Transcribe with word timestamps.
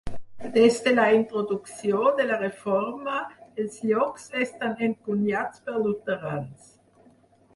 Des 0.53 0.77
de 0.85 0.91
la 0.99 1.03
introducció 1.17 1.99
de 2.19 2.23
la 2.29 2.39
reforma, 2.39 3.19
els 3.63 3.77
llocs 3.91 4.25
estan 4.45 4.73
encunyats 4.89 5.63
per 5.67 5.77
luterans. 5.85 6.73